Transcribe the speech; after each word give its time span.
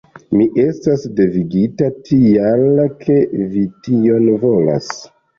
Mi 0.37 0.45
estas 0.61 1.01
devigita, 1.17 1.89
tial 2.07 2.81
ke 3.03 3.17
vi 3.51 3.65
tion 3.89 4.31
volas. 4.45 4.89